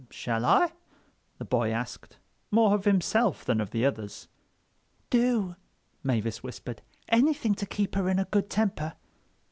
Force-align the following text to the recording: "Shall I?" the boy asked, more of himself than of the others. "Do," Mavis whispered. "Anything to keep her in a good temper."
"Shall 0.09 0.45
I?" 0.45 0.71
the 1.37 1.45
boy 1.45 1.69
asked, 1.69 2.17
more 2.49 2.73
of 2.73 2.85
himself 2.85 3.45
than 3.45 3.61
of 3.61 3.69
the 3.69 3.85
others. 3.85 4.29
"Do," 5.11 5.55
Mavis 6.01 6.41
whispered. 6.41 6.81
"Anything 7.09 7.53
to 7.53 7.67
keep 7.67 7.93
her 7.93 8.09
in 8.09 8.17
a 8.17 8.25
good 8.25 8.49
temper." 8.49 8.95